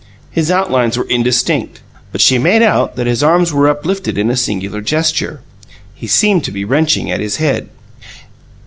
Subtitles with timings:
[0.31, 4.35] His outlines were indistinct, but she made out that his arms were, uplifted in a
[4.35, 5.41] singular gesture.
[5.93, 7.69] He seemed to be wrenching at his head.